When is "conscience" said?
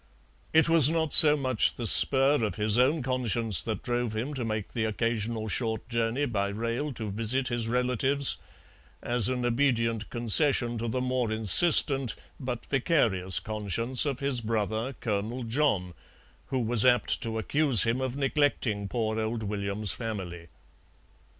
3.03-3.61, 13.39-14.03